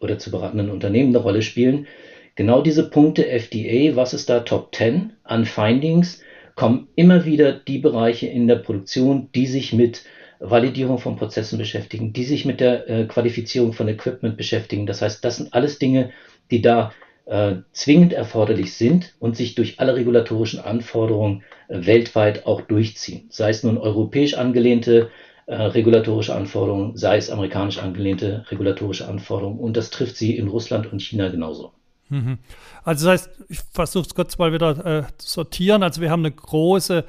oder 0.00 0.18
zu 0.18 0.30
beratenden 0.30 0.70
Unternehmen 0.70 1.10
eine 1.10 1.18
Rolle 1.18 1.42
spielen, 1.42 1.86
genau 2.34 2.62
diese 2.62 2.88
Punkte 2.88 3.28
FDA, 3.28 3.96
was 3.96 4.14
ist 4.14 4.28
da 4.28 4.40
Top 4.40 4.74
10 4.74 5.12
an 5.24 5.44
Findings, 5.44 6.22
kommen 6.54 6.88
immer 6.96 7.24
wieder 7.24 7.52
die 7.52 7.78
Bereiche 7.78 8.26
in 8.26 8.46
der 8.46 8.56
Produktion, 8.56 9.28
die 9.34 9.46
sich 9.46 9.72
mit 9.72 10.04
Validierung 10.38 10.98
von 10.98 11.16
Prozessen 11.16 11.58
beschäftigen, 11.58 12.12
die 12.12 12.24
sich 12.24 12.44
mit 12.44 12.60
der 12.60 12.88
äh, 12.88 13.04
Qualifizierung 13.06 13.72
von 13.72 13.88
Equipment 13.88 14.36
beschäftigen. 14.36 14.86
Das 14.86 15.00
heißt, 15.00 15.24
das 15.24 15.36
sind 15.36 15.54
alles 15.54 15.78
Dinge, 15.78 16.10
die 16.50 16.60
da 16.60 16.92
äh, 17.26 17.56
zwingend 17.72 18.12
erforderlich 18.12 18.74
sind 18.74 19.14
und 19.20 19.36
sich 19.36 19.54
durch 19.54 19.78
alle 19.78 19.94
regulatorischen 19.94 20.60
Anforderungen 20.60 21.44
äh, 21.68 21.86
weltweit 21.86 22.44
auch 22.44 22.60
durchziehen. 22.60 23.28
Sei 23.30 23.50
es 23.50 23.62
nun 23.62 23.78
europäisch 23.78 24.34
angelehnte 24.34 25.10
regulatorische 25.48 26.34
Anforderungen, 26.34 26.96
sei 26.96 27.16
es 27.16 27.30
amerikanisch 27.30 27.78
angelehnte 27.78 28.44
regulatorische 28.50 29.08
Anforderungen. 29.08 29.58
Und 29.58 29.76
das 29.76 29.90
trifft 29.90 30.16
sie 30.16 30.36
in 30.36 30.48
Russland 30.48 30.92
und 30.92 31.00
China 31.00 31.28
genauso. 31.28 31.72
Mhm. 32.08 32.38
Also 32.84 33.06
das 33.06 33.22
heißt, 33.22 33.30
ich 33.48 33.60
versuche 33.72 34.06
es 34.06 34.14
kurz 34.14 34.38
mal 34.38 34.52
wieder 34.52 34.86
äh, 34.86 35.02
zu 35.18 35.28
sortieren. 35.28 35.82
Also 35.82 36.00
wir 36.00 36.10
haben 36.10 36.24
eine 36.24 36.32
große 36.32 37.04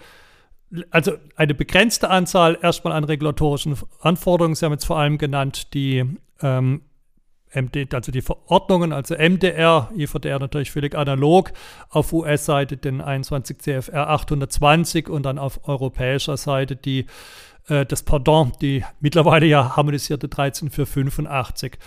also 0.90 1.13
eine 1.36 1.54
begrenzte 1.54 2.10
Anzahl 2.10 2.58
erstmal 2.62 2.94
an 2.94 3.04
regulatorischen 3.04 3.78
Anforderungen. 4.02 4.56
Sie 4.56 4.66
haben 4.66 4.72
jetzt 4.72 4.86
vor 4.86 4.98
allem 4.98 5.18
genannt 5.18 5.74
die 5.74 6.04
ähm, 6.42 6.82
MD, 7.54 7.94
also 7.94 8.12
die 8.12 8.22
Verordnungen, 8.22 8.92
also 8.92 9.16
MDR, 9.16 9.92
IVDR 9.96 10.40
natürlich 10.40 10.72
völlig 10.72 10.96
analog, 10.96 11.52
auf 11.90 12.12
US-Seite 12.12 12.78
den 12.78 13.02
21 13.02 13.60
CFR 13.60 14.10
820 14.10 15.10
und 15.10 15.24
dann 15.24 15.38
auf 15.38 15.68
europäischer 15.68 16.38
Seite 16.38 16.75
die 16.75 17.06
äh, 17.67 17.86
das 17.86 18.03
Pardon, 18.03 18.51
die 18.62 18.84
mittlerweile 19.00 19.46
ja 19.46 19.75
harmonisierte 19.75 20.27
13485. 20.27 21.77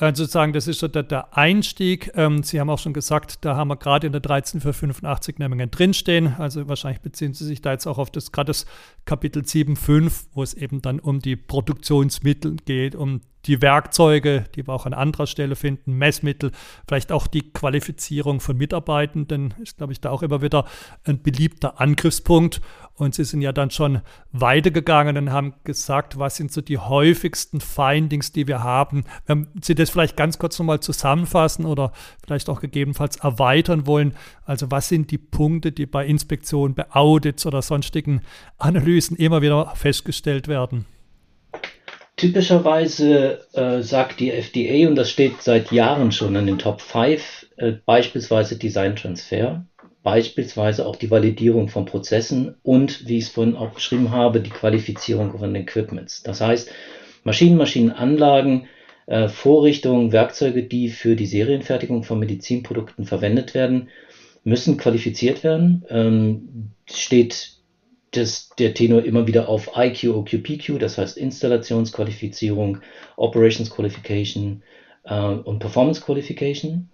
Äh, 0.00 0.12
sozusagen, 0.14 0.52
das 0.52 0.66
ist 0.66 0.80
so 0.80 0.88
der, 0.88 1.04
der 1.04 1.36
Einstieg. 1.36 2.10
Ähm, 2.16 2.42
Sie 2.42 2.58
haben 2.58 2.68
auch 2.68 2.80
schon 2.80 2.92
gesagt, 2.94 3.44
da 3.44 3.56
haben 3.56 3.68
wir 3.68 3.76
gerade 3.76 4.06
in 4.06 4.12
der 4.12 4.20
13485 4.20 5.36
eine 5.38 5.48
Menge 5.48 5.68
drinstehen. 5.68 6.34
Also 6.38 6.68
wahrscheinlich 6.68 7.00
beziehen 7.00 7.32
Sie 7.32 7.44
sich 7.44 7.62
da 7.62 7.72
jetzt 7.72 7.86
auch 7.86 7.98
auf 7.98 8.10
das 8.10 8.32
gerade 8.32 8.48
das 8.48 8.66
Kapitel 9.04 9.42
7.5, 9.42 10.26
wo 10.32 10.42
es 10.42 10.54
eben 10.54 10.82
dann 10.82 10.98
um 10.98 11.20
die 11.20 11.36
Produktionsmittel 11.36 12.56
geht, 12.64 12.96
um 12.96 13.20
die 13.46 13.60
Werkzeuge, 13.60 14.46
die 14.54 14.66
wir 14.66 14.72
auch 14.72 14.86
an 14.86 14.94
anderer 14.94 15.26
Stelle 15.26 15.54
finden, 15.54 15.92
Messmittel, 15.92 16.50
vielleicht 16.88 17.12
auch 17.12 17.26
die 17.26 17.52
Qualifizierung 17.52 18.40
von 18.40 18.56
Mitarbeitenden, 18.56 19.54
ist, 19.62 19.76
glaube 19.76 19.92
ich, 19.92 20.00
da 20.00 20.10
auch 20.10 20.22
immer 20.22 20.42
wieder 20.42 20.64
ein 21.04 21.22
beliebter 21.22 21.80
Angriffspunkt. 21.80 22.60
Und 22.94 23.14
sie 23.14 23.24
sind 23.24 23.42
ja 23.42 23.52
dann 23.52 23.70
schon 23.70 24.00
weitergegangen 24.32 25.16
und 25.24 25.32
haben 25.32 25.54
gesagt, 25.64 26.18
was 26.18 26.36
sind 26.36 26.52
so 26.52 26.60
die 26.60 26.78
häufigsten 26.78 27.60
Findings, 27.60 28.32
die 28.32 28.46
wir 28.46 28.62
haben. 28.62 29.04
Wenn 29.26 29.48
Sie 29.60 29.74
das 29.74 29.90
vielleicht 29.90 30.16
ganz 30.16 30.38
kurz 30.38 30.58
nochmal 30.58 30.80
zusammenfassen 30.80 31.66
oder 31.66 31.92
vielleicht 32.24 32.48
auch 32.48 32.60
gegebenenfalls 32.60 33.16
erweitern 33.16 33.86
wollen. 33.86 34.14
Also 34.44 34.70
was 34.70 34.88
sind 34.88 35.10
die 35.10 35.18
Punkte, 35.18 35.72
die 35.72 35.86
bei 35.86 36.06
Inspektionen, 36.06 36.74
bei 36.74 36.86
Audits 36.90 37.46
oder 37.46 37.62
sonstigen 37.62 38.22
Analysen 38.58 39.16
immer 39.16 39.42
wieder 39.42 39.72
festgestellt 39.76 40.48
werden? 40.48 40.86
Typischerweise 42.16 43.40
äh, 43.54 43.82
sagt 43.82 44.20
die 44.20 44.30
FDA, 44.30 44.88
und 44.88 44.94
das 44.94 45.10
steht 45.10 45.42
seit 45.42 45.72
Jahren 45.72 46.12
schon 46.12 46.36
in 46.36 46.46
den 46.46 46.58
Top 46.58 46.80
5, 46.80 47.46
äh, 47.56 47.72
beispielsweise 47.84 48.56
Designtransfer, 48.56 49.64
beispielsweise 50.04 50.86
auch 50.86 50.96
die 50.96 51.10
Validierung 51.10 51.68
von 51.68 51.86
Prozessen 51.86 52.54
und, 52.62 53.08
wie 53.08 53.18
ich 53.18 53.24
es 53.24 53.30
vorhin 53.30 53.56
auch 53.56 53.70
beschrieben 53.70 54.12
habe, 54.12 54.40
die 54.40 54.50
Qualifizierung 54.50 55.36
von 55.36 55.54
Equipments. 55.56 56.22
Das 56.22 56.40
heißt, 56.40 56.70
Maschinen, 57.24 57.56
Maschinenanlagen, 57.56 58.68
äh, 59.06 59.28
Vorrichtungen, 59.28 60.12
Werkzeuge, 60.12 60.62
die 60.62 60.90
für 60.90 61.16
die 61.16 61.26
Serienfertigung 61.26 62.04
von 62.04 62.18
Medizinprodukten 62.18 63.06
verwendet 63.06 63.54
werden, 63.54 63.88
müssen 64.44 64.76
qualifiziert 64.76 65.42
werden. 65.42 65.84
Ähm, 65.88 66.70
steht 66.88 67.54
das, 68.10 68.50
der 68.58 68.74
Tenor 68.74 69.04
immer 69.04 69.26
wieder 69.26 69.48
auf 69.48 69.70
IQ, 69.74 70.14
OQ, 70.14 70.42
PQ, 70.42 70.78
das 70.78 70.98
heißt 70.98 71.16
Installationsqualifizierung, 71.16 72.78
Operations 73.16 73.70
Qualification 73.70 74.62
äh, 75.04 75.14
und 75.14 75.60
Performance 75.60 76.02
Qualification. 76.02 76.90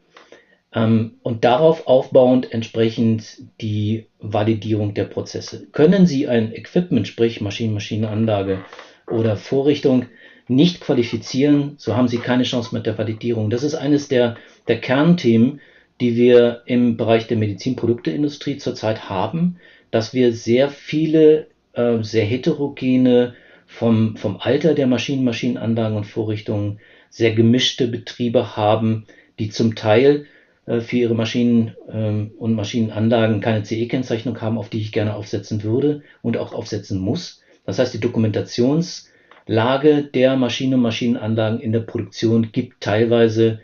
Ähm, 0.72 1.12
und 1.22 1.44
darauf 1.44 1.86
aufbauend 1.86 2.52
entsprechend 2.52 3.38
die 3.60 4.06
Validierung 4.18 4.94
der 4.94 5.04
Prozesse. 5.04 5.66
Können 5.72 6.06
Sie 6.06 6.28
ein 6.28 6.54
Equipment, 6.54 7.08
sprich 7.08 7.40
Maschinen, 7.40 7.74
Maschinenanlage 7.74 8.64
oder 9.08 9.36
Vorrichtung, 9.36 10.06
nicht 10.46 10.80
qualifizieren, 10.80 11.74
so 11.76 11.96
haben 11.96 12.08
Sie 12.08 12.18
keine 12.18 12.42
Chance 12.42 12.74
mit 12.74 12.84
der 12.84 12.98
Validierung. 12.98 13.50
Das 13.50 13.62
ist 13.62 13.76
eines 13.76 14.08
der, 14.08 14.36
der 14.66 14.80
Kernthemen, 14.80 15.60
die 16.00 16.16
wir 16.16 16.62
im 16.66 16.96
Bereich 16.96 17.26
der 17.26 17.36
Medizinprodukteindustrie 17.36 18.56
zurzeit 18.56 19.08
haben, 19.08 19.58
dass 19.90 20.14
wir 20.14 20.32
sehr 20.32 20.68
viele, 20.68 21.48
äh, 21.74 22.02
sehr 22.02 22.24
heterogene, 22.24 23.34
vom, 23.66 24.16
vom 24.16 24.38
Alter 24.40 24.74
der 24.74 24.88
Maschinen, 24.88 25.22
Maschinenanlagen 25.22 25.96
und 25.96 26.04
Vorrichtungen 26.04 26.80
sehr 27.08 27.32
gemischte 27.32 27.86
Betriebe 27.86 28.56
haben, 28.56 29.06
die 29.38 29.50
zum 29.50 29.76
Teil 29.76 30.26
für 30.66 30.96
ihre 30.96 31.14
Maschinen 31.14 31.74
ähm, 31.90 32.32
und 32.38 32.54
Maschinenanlagen 32.54 33.40
keine 33.40 33.64
CE-Kennzeichnung 33.64 34.40
haben, 34.40 34.58
auf 34.58 34.68
die 34.68 34.80
ich 34.80 34.92
gerne 34.92 35.14
aufsetzen 35.14 35.62
würde 35.62 36.02
und 36.22 36.36
auch 36.36 36.52
aufsetzen 36.52 36.98
muss. 36.98 37.42
Das 37.66 37.78
heißt, 37.78 37.94
die 37.94 38.00
Dokumentationslage 38.00 40.04
der 40.04 40.36
Maschinen 40.36 40.74
und 40.74 40.82
Maschinenanlagen 40.82 41.60
in 41.60 41.72
der 41.72 41.80
Produktion 41.80 42.52
gibt 42.52 42.80
teilweise 42.80 43.60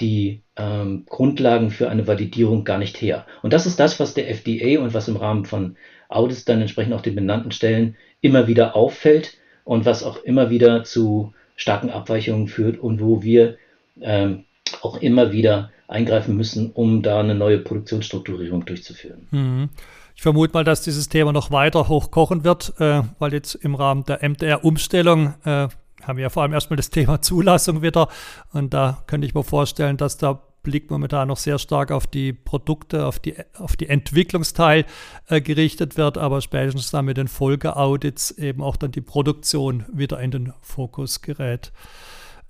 die 0.00 0.40
ähm, 0.56 1.04
Grundlagen 1.08 1.70
für 1.70 1.90
eine 1.90 2.06
Validierung 2.06 2.64
gar 2.64 2.78
nicht 2.78 3.00
her. 3.00 3.26
Und 3.42 3.52
das 3.52 3.66
ist 3.66 3.78
das, 3.78 4.00
was 4.00 4.14
der 4.14 4.30
FDA 4.30 4.80
und 4.80 4.94
was 4.94 5.08
im 5.08 5.16
Rahmen 5.16 5.44
von 5.44 5.76
Audits 6.08 6.44
dann 6.44 6.60
entsprechend 6.60 6.94
auch 6.94 7.02
den 7.02 7.14
benannten 7.14 7.52
Stellen 7.52 7.96
immer 8.20 8.46
wieder 8.46 8.74
auffällt 8.74 9.36
und 9.64 9.84
was 9.84 10.02
auch 10.02 10.22
immer 10.24 10.50
wieder 10.50 10.84
zu 10.84 11.34
starken 11.56 11.90
Abweichungen 11.90 12.48
führt 12.48 12.78
und 12.78 13.00
wo 13.00 13.22
wir 13.22 13.58
ähm, 14.00 14.44
auch 14.82 15.00
immer 15.00 15.32
wieder 15.32 15.70
eingreifen 15.90 16.36
müssen, 16.36 16.70
um 16.72 17.02
da 17.02 17.20
eine 17.20 17.34
neue 17.34 17.58
Produktionsstrukturierung 17.58 18.64
durchzuführen. 18.64 19.26
Mhm. 19.30 19.68
Ich 20.14 20.22
vermute 20.22 20.52
mal, 20.52 20.64
dass 20.64 20.82
dieses 20.82 21.08
Thema 21.08 21.32
noch 21.32 21.50
weiter 21.50 21.88
hochkochen 21.88 22.44
wird, 22.44 22.74
äh, 22.78 23.02
weil 23.18 23.32
jetzt 23.32 23.54
im 23.54 23.74
Rahmen 23.74 24.04
der 24.04 24.22
MDR-Umstellung 24.22 25.34
äh, 25.44 25.68
haben 26.02 26.16
wir 26.16 26.22
ja 26.22 26.28
vor 26.28 26.42
allem 26.42 26.52
erstmal 26.52 26.76
das 26.76 26.90
Thema 26.90 27.20
Zulassung 27.22 27.82
wieder. 27.82 28.08
Und 28.52 28.74
da 28.74 29.02
könnte 29.06 29.26
ich 29.26 29.34
mir 29.34 29.44
vorstellen, 29.44 29.96
dass 29.96 30.18
der 30.18 30.40
Blick 30.62 30.90
momentan 30.90 31.28
noch 31.28 31.38
sehr 31.38 31.58
stark 31.58 31.90
auf 31.90 32.06
die 32.06 32.32
Produkte, 32.34 33.06
auf 33.06 33.18
die, 33.18 33.34
auf 33.56 33.76
die 33.76 33.88
Entwicklungsteil 33.88 34.84
äh, 35.28 35.40
gerichtet 35.40 35.96
wird, 35.96 36.18
aber 36.18 36.42
spätestens 36.42 36.90
dann 36.90 37.06
mit 37.06 37.16
den 37.16 37.28
Folgeaudits 37.28 38.32
eben 38.32 38.62
auch 38.62 38.76
dann 38.76 38.92
die 38.92 39.00
Produktion 39.00 39.86
wieder 39.92 40.20
in 40.20 40.30
den 40.30 40.52
Fokus 40.60 41.22
gerät. 41.22 41.72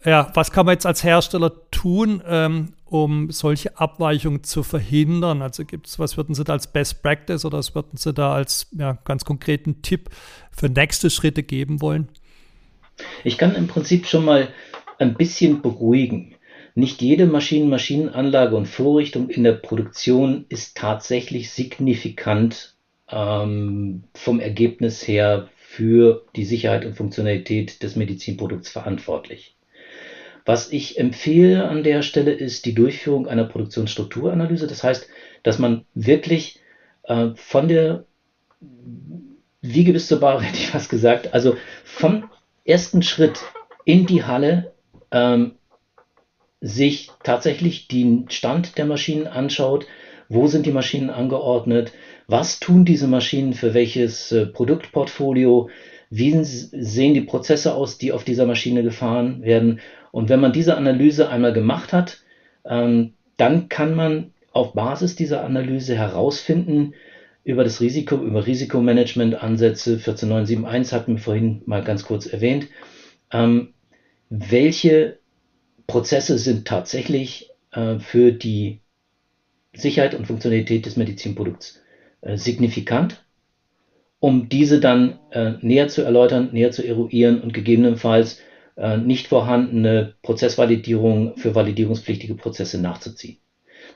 Ja, 0.04 0.30
was 0.34 0.50
kann 0.50 0.66
man 0.66 0.74
jetzt 0.74 0.86
als 0.86 1.04
Hersteller 1.04 1.52
tun, 1.70 2.22
ähm, 2.26 2.72
um 2.90 3.30
solche 3.30 3.78
Abweichungen 3.78 4.42
zu 4.42 4.62
verhindern? 4.62 5.42
Also 5.42 5.64
gibt 5.64 5.86
es, 5.86 5.98
was 5.98 6.16
würden 6.16 6.34
Sie 6.34 6.44
da 6.44 6.54
als 6.54 6.66
Best 6.66 7.02
Practice 7.02 7.44
oder 7.44 7.58
was 7.58 7.74
würden 7.74 7.96
Sie 7.96 8.12
da 8.12 8.34
als 8.34 8.68
ja, 8.72 8.98
ganz 9.04 9.24
konkreten 9.24 9.82
Tipp 9.82 10.10
für 10.50 10.68
nächste 10.68 11.08
Schritte 11.08 11.42
geben 11.42 11.80
wollen? 11.80 12.08
Ich 13.24 13.38
kann 13.38 13.54
im 13.54 13.68
Prinzip 13.68 14.06
schon 14.06 14.24
mal 14.24 14.48
ein 14.98 15.14
bisschen 15.14 15.62
beruhigen. 15.62 16.34
Nicht 16.74 17.00
jede 17.00 17.26
Maschinen, 17.26 17.70
Maschinenanlage 17.70 18.56
und 18.56 18.66
Vorrichtung 18.66 19.28
in 19.30 19.44
der 19.44 19.52
Produktion 19.52 20.44
ist 20.48 20.76
tatsächlich 20.76 21.50
signifikant 21.50 22.74
ähm, 23.08 24.04
vom 24.14 24.40
Ergebnis 24.40 25.06
her 25.06 25.48
für 25.56 26.26
die 26.36 26.44
Sicherheit 26.44 26.84
und 26.84 26.96
Funktionalität 26.96 27.82
des 27.82 27.96
Medizinprodukts 27.96 28.70
verantwortlich. 28.70 29.56
Was 30.44 30.72
ich 30.72 30.98
empfehle 30.98 31.68
an 31.68 31.82
der 31.82 32.02
Stelle 32.02 32.32
ist 32.32 32.64
die 32.66 32.74
Durchführung 32.74 33.28
einer 33.28 33.44
Produktionsstrukturanalyse. 33.44 34.66
Das 34.66 34.82
heißt, 34.82 35.08
dass 35.42 35.58
man 35.58 35.84
wirklich 35.94 36.60
äh, 37.04 37.30
von 37.34 37.68
der 37.68 38.04
Wiege 39.60 39.92
bis 39.92 40.06
zur 40.06 40.20
Bar, 40.20 40.40
hätte 40.42 40.58
ich 40.58 40.68
fast 40.68 40.90
gesagt, 40.90 41.34
also 41.34 41.56
vom 41.84 42.30
ersten 42.64 43.02
Schritt 43.02 43.40
in 43.84 44.06
die 44.06 44.24
Halle 44.24 44.72
ähm, 45.10 45.52
sich 46.60 47.10
tatsächlich 47.22 47.88
den 47.88 48.28
Stand 48.30 48.76
der 48.76 48.84
Maschinen 48.84 49.26
anschaut, 49.26 49.86
wo 50.28 50.46
sind 50.46 50.66
die 50.66 50.72
Maschinen 50.72 51.10
angeordnet, 51.10 51.92
was 52.28 52.60
tun 52.60 52.84
diese 52.84 53.08
Maschinen 53.08 53.54
für 53.54 53.74
welches 53.74 54.30
äh, 54.30 54.46
Produktportfolio, 54.46 55.70
wie 56.10 56.36
sehen 56.42 57.14
die 57.14 57.20
Prozesse 57.20 57.74
aus, 57.74 57.96
die 57.96 58.12
auf 58.12 58.24
dieser 58.24 58.44
Maschine 58.44 58.82
gefahren 58.82 59.42
werden. 59.42 59.80
Und 60.10 60.28
wenn 60.28 60.40
man 60.40 60.52
diese 60.52 60.76
Analyse 60.76 61.28
einmal 61.28 61.52
gemacht 61.52 61.92
hat, 61.92 62.18
ähm, 62.64 63.14
dann 63.36 63.68
kann 63.68 63.94
man 63.94 64.32
auf 64.52 64.74
Basis 64.74 65.14
dieser 65.14 65.44
Analyse 65.44 65.96
herausfinden, 65.96 66.94
über 67.44 67.64
das 67.64 67.80
Risiko, 67.80 68.16
über 68.16 68.46
Risikomanagement-Ansätze, 68.46 69.98
14971 69.98 70.92
hatten 70.92 71.16
wir 71.16 71.22
vorhin 71.22 71.62
mal 71.64 71.82
ganz 71.82 72.04
kurz 72.04 72.26
erwähnt, 72.26 72.68
ähm, 73.32 73.72
welche 74.28 75.18
Prozesse 75.86 76.38
sind 76.38 76.66
tatsächlich 76.66 77.50
äh, 77.72 77.98
für 77.98 78.32
die 78.32 78.80
Sicherheit 79.72 80.14
und 80.14 80.26
Funktionalität 80.26 80.86
des 80.86 80.96
Medizinprodukts 80.96 81.80
äh, 82.20 82.36
signifikant, 82.36 83.24
um 84.20 84.48
diese 84.48 84.80
dann 84.80 85.18
äh, 85.30 85.52
näher 85.60 85.88
zu 85.88 86.02
erläutern, 86.02 86.50
näher 86.52 86.70
zu 86.70 86.86
eruieren 86.86 87.40
und 87.40 87.52
gegebenenfalls 87.52 88.40
äh, 88.76 88.96
nicht 88.96 89.26
vorhandene 89.28 90.14
Prozessvalidierung 90.22 91.36
für 91.36 91.54
validierungspflichtige 91.54 92.34
Prozesse 92.34 92.80
nachzuziehen. 92.80 93.38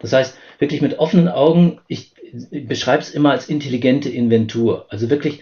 Das 0.00 0.12
heißt, 0.12 0.36
wirklich 0.58 0.82
mit 0.82 0.98
offenen 0.98 1.28
Augen, 1.28 1.80
ich, 1.86 2.12
ich 2.50 2.66
beschreibe 2.66 3.02
es 3.02 3.10
immer 3.10 3.30
als 3.30 3.48
intelligente 3.48 4.08
Inventur, 4.08 4.86
also 4.88 5.08
wirklich 5.10 5.40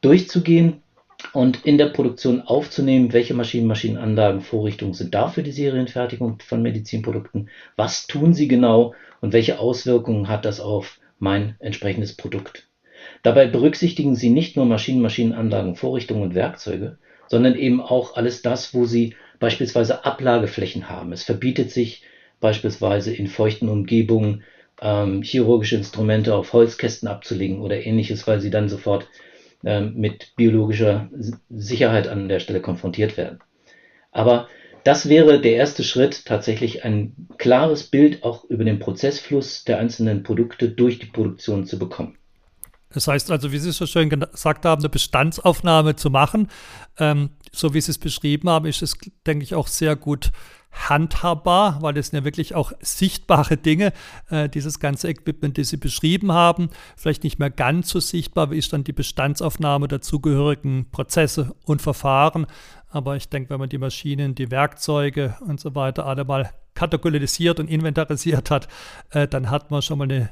durchzugehen, 0.00 0.82
und 1.32 1.64
in 1.66 1.78
der 1.78 1.86
Produktion 1.86 2.42
aufzunehmen, 2.42 3.12
welche 3.12 3.34
Maschinen, 3.34 3.66
Maschinenanlagen, 3.66 4.40
Vorrichtungen 4.40 4.94
sind 4.94 5.14
da 5.14 5.28
für 5.28 5.42
die 5.42 5.52
Serienfertigung 5.52 6.38
von 6.40 6.62
Medizinprodukten, 6.62 7.50
was 7.76 8.06
tun 8.06 8.34
sie 8.34 8.48
genau 8.48 8.94
und 9.20 9.32
welche 9.32 9.58
Auswirkungen 9.58 10.28
hat 10.28 10.44
das 10.44 10.60
auf 10.60 11.00
mein 11.18 11.56
entsprechendes 11.58 12.16
Produkt. 12.16 12.67
Dabei 13.22 13.46
berücksichtigen 13.46 14.14
Sie 14.14 14.30
nicht 14.30 14.56
nur 14.56 14.66
Maschinen, 14.66 15.02
Maschinenanlagen, 15.02 15.74
Vorrichtungen 15.74 16.22
und 16.22 16.34
Werkzeuge, 16.34 16.98
sondern 17.28 17.56
eben 17.56 17.80
auch 17.80 18.16
alles 18.16 18.42
das, 18.42 18.74
wo 18.74 18.84
Sie 18.84 19.14
beispielsweise 19.38 20.04
Ablageflächen 20.04 20.88
haben. 20.88 21.12
Es 21.12 21.22
verbietet 21.22 21.70
sich 21.70 22.02
beispielsweise 22.40 23.14
in 23.14 23.26
feuchten 23.26 23.68
Umgebungen 23.68 24.44
ähm, 24.80 25.22
chirurgische 25.22 25.76
Instrumente 25.76 26.34
auf 26.34 26.52
Holzkästen 26.52 27.08
abzulegen 27.08 27.60
oder 27.60 27.84
ähnliches, 27.84 28.26
weil 28.26 28.40
sie 28.40 28.50
dann 28.50 28.68
sofort 28.68 29.08
ähm, 29.64 29.94
mit 29.96 30.34
biologischer 30.36 31.10
Sicherheit 31.50 32.08
an 32.08 32.28
der 32.28 32.40
Stelle 32.40 32.60
konfrontiert 32.60 33.16
werden. 33.16 33.40
Aber 34.12 34.48
das 34.84 35.08
wäre 35.08 35.40
der 35.40 35.54
erste 35.54 35.82
Schritt, 35.82 36.24
tatsächlich 36.24 36.84
ein 36.84 37.28
klares 37.36 37.82
Bild 37.82 38.22
auch 38.22 38.44
über 38.44 38.64
den 38.64 38.78
Prozessfluss 38.78 39.64
der 39.64 39.78
einzelnen 39.78 40.22
Produkte 40.22 40.68
durch 40.68 40.98
die 40.98 41.06
Produktion 41.06 41.66
zu 41.66 41.78
bekommen. 41.78 42.17
Das 42.90 43.06
heißt 43.06 43.30
also, 43.30 43.52
wie 43.52 43.58
Sie 43.58 43.72
so 43.72 43.86
schön 43.86 44.08
gesagt 44.08 44.64
haben, 44.64 44.80
eine 44.80 44.88
Bestandsaufnahme 44.88 45.96
zu 45.96 46.10
machen. 46.10 46.48
Ähm, 46.98 47.30
so 47.52 47.74
wie 47.74 47.80
Sie 47.80 47.90
es 47.90 47.98
beschrieben 47.98 48.48
haben, 48.48 48.66
ist 48.66 48.82
es, 48.82 48.96
denke 49.26 49.44
ich, 49.44 49.54
auch 49.54 49.68
sehr 49.68 49.96
gut 49.96 50.32
handhabbar, 50.70 51.78
weil 51.80 51.94
das 51.94 52.08
sind 52.08 52.18
ja 52.18 52.24
wirklich 52.24 52.54
auch 52.54 52.72
sichtbare 52.80 53.56
Dinge, 53.56 53.92
äh, 54.30 54.48
dieses 54.48 54.80
ganze 54.80 55.08
Equipment, 55.08 55.58
das 55.58 55.68
Sie 55.68 55.76
beschrieben 55.76 56.32
haben. 56.32 56.70
Vielleicht 56.96 57.24
nicht 57.24 57.38
mehr 57.38 57.50
ganz 57.50 57.88
so 57.88 58.00
sichtbar, 58.00 58.50
wie 58.50 58.58
ist 58.58 58.72
dann 58.72 58.84
die 58.84 58.92
Bestandsaufnahme 58.92 59.88
der 59.88 60.00
zugehörigen 60.00 60.90
Prozesse 60.90 61.54
und 61.64 61.82
Verfahren. 61.82 62.46
Aber 62.90 63.16
ich 63.16 63.28
denke, 63.28 63.50
wenn 63.50 63.60
man 63.60 63.68
die 63.68 63.78
Maschinen, 63.78 64.34
die 64.34 64.50
Werkzeuge 64.50 65.36
und 65.40 65.60
so 65.60 65.74
weiter 65.74 66.06
alle 66.06 66.24
mal 66.24 66.50
kategorisiert 66.74 67.60
und 67.60 67.68
inventarisiert 67.68 68.50
hat, 68.50 68.68
äh, 69.10 69.26
dann 69.26 69.50
hat 69.50 69.70
man 69.70 69.82
schon 69.82 69.98
mal 69.98 70.04
eine 70.04 70.30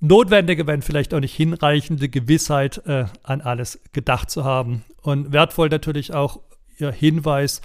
notwendige, 0.00 0.66
wenn 0.66 0.82
vielleicht 0.82 1.14
auch 1.14 1.20
nicht 1.20 1.34
hinreichende 1.34 2.08
Gewissheit 2.08 2.82
äh, 2.86 3.04
an 3.22 3.40
alles 3.40 3.80
gedacht 3.92 4.30
zu 4.30 4.44
haben. 4.44 4.84
Und 5.02 5.32
wertvoll 5.32 5.68
natürlich 5.68 6.12
auch 6.12 6.40
Ihr 6.78 6.92
Hinweis 6.92 7.60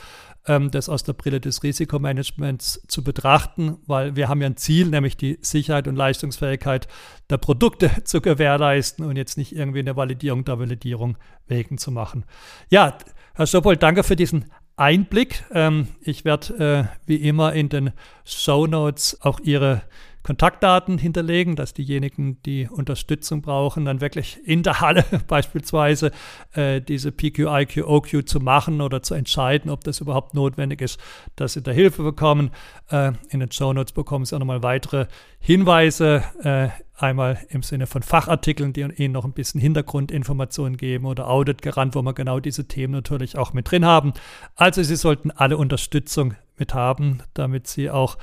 ähm, 0.47 0.71
das 0.71 0.89
aus 0.89 1.03
der 1.03 1.13
Brille 1.13 1.39
des 1.39 1.63
Risikomanagements 1.63 2.81
zu 2.87 3.03
betrachten, 3.03 3.77
weil 3.87 4.15
wir 4.15 4.27
haben 4.27 4.41
ja 4.41 4.47
ein 4.47 4.57
Ziel, 4.57 4.87
nämlich 4.87 5.17
die 5.17 5.37
Sicherheit 5.41 5.87
und 5.87 5.95
Leistungsfähigkeit 5.95 6.87
der 7.29 7.37
Produkte 7.37 7.91
zu 8.03 8.21
gewährleisten 8.21 9.05
und 9.05 9.15
jetzt 9.15 9.37
nicht 9.37 9.55
irgendwie 9.55 9.79
eine 9.79 9.95
Validierung 9.95 10.45
der 10.45 10.59
Validierung 10.59 11.17
wegen 11.47 11.77
zu 11.77 11.91
machen. 11.91 12.25
Ja, 12.69 12.97
Herr 13.33 13.47
Stoppold, 13.47 13.81
danke 13.83 14.03
für 14.03 14.15
diesen 14.15 14.45
Einblick. 14.77 15.43
Ähm, 15.51 15.87
ich 16.01 16.25
werde 16.25 16.89
äh, 16.89 17.07
wie 17.07 17.15
immer 17.15 17.53
in 17.53 17.69
den 17.69 17.91
Show 18.23 18.67
Notes 18.67 19.21
auch 19.21 19.39
Ihre 19.39 19.81
Kontaktdaten 20.25 20.97
hinterlegen, 20.97 21.55
dass 21.55 21.75
diejenigen, 21.75 22.41
die 22.47 22.67
Unterstützung 22.67 23.43
brauchen, 23.43 23.85
dann 23.85 24.01
wirklich 24.01 24.39
in 24.43 24.63
der 24.63 24.81
Halle 24.81 25.05
beispielsweise 25.27 26.11
äh, 26.53 26.81
diese 26.81 27.11
PQ, 27.11 27.41
IQ, 27.47 27.83
OQ 27.85 28.27
zu 28.27 28.39
machen 28.39 28.81
oder 28.81 29.03
zu 29.03 29.13
entscheiden, 29.13 29.69
ob 29.69 29.83
das 29.83 29.99
überhaupt 29.99 30.33
notwendig 30.33 30.81
ist, 30.81 30.99
dass 31.35 31.53
sie 31.53 31.61
da 31.61 31.69
Hilfe 31.69 32.01
bekommen. 32.01 32.49
Äh, 32.89 33.11
in 33.29 33.39
den 33.39 33.51
Show 33.51 33.71
Notes 33.71 33.91
bekommen 33.93 34.25
Sie 34.25 34.35
auch 34.35 34.39
nochmal 34.39 34.63
weitere 34.63 35.05
Hinweise, 35.37 36.23
äh, 36.41 36.69
einmal 36.97 37.37
im 37.49 37.61
Sinne 37.61 37.85
von 37.85 38.01
Fachartikeln, 38.01 38.73
die 38.73 38.81
Ihnen 38.81 39.13
noch 39.13 39.25
ein 39.25 39.33
bisschen 39.33 39.61
Hintergrundinformationen 39.61 40.75
geben 40.75 41.05
oder 41.05 41.29
Audit 41.29 41.61
gerannt, 41.61 41.93
wo 41.93 42.01
wir 42.01 42.13
genau 42.13 42.39
diese 42.39 42.67
Themen 42.67 42.93
natürlich 42.93 43.37
auch 43.37 43.53
mit 43.53 43.69
drin 43.69 43.85
haben. 43.85 44.13
Also 44.55 44.81
Sie 44.81 44.95
sollten 44.95 45.29
alle 45.29 45.57
Unterstützung 45.57 46.33
mit 46.57 46.73
haben, 46.73 47.19
damit 47.33 47.67
Sie 47.67 47.89
auch 47.89 48.17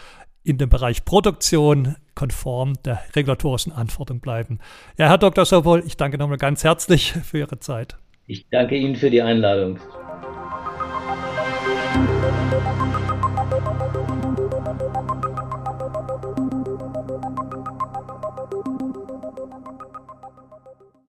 in 0.44 0.58
dem 0.58 0.68
Bereich 0.68 1.04
Produktion 1.04 1.96
konform 2.14 2.74
der 2.84 3.02
regulatorischen 3.14 3.72
Anforderung 3.72 4.20
bleiben. 4.20 4.58
Ja, 4.98 5.08
Herr 5.08 5.18
Dr. 5.18 5.46
Schopol, 5.46 5.82
ich 5.86 5.96
danke 5.96 6.18
nochmal 6.18 6.38
ganz 6.38 6.64
herzlich 6.64 7.12
für 7.12 7.38
Ihre 7.38 7.58
Zeit. 7.58 7.96
Ich 8.26 8.48
danke 8.50 8.76
Ihnen 8.76 8.96
für 8.96 9.10
die 9.10 9.22
Einladung. 9.22 9.78